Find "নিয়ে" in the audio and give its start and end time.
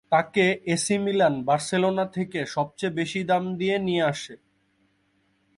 3.79-4.03